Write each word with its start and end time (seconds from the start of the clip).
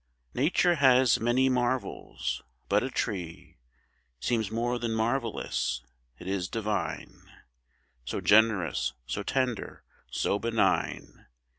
Nature 0.33 0.77
has 0.77 1.19
many 1.19 1.47
marvels; 1.47 2.41
but 2.67 2.81
a 2.81 2.89
tree 2.89 3.59
Seems 4.19 4.49
more 4.49 4.79
than 4.79 4.93
marvellous. 4.95 5.83
It 6.17 6.25
is 6.25 6.49
divine. 6.49 7.31
So 8.05 8.19
generous, 8.19 8.93
so 9.05 9.21
tender, 9.21 9.83
so 10.09 10.39
benign. 10.39 11.27